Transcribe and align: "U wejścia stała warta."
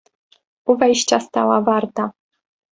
"U 0.65 0.77
wejścia 0.77 1.19
stała 1.19 1.61
warta." 1.61 2.11